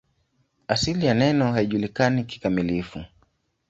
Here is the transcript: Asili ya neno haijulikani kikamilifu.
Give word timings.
Asili 0.67 1.05
ya 1.05 1.13
neno 1.13 1.51
haijulikani 1.51 2.23
kikamilifu. 2.23 3.05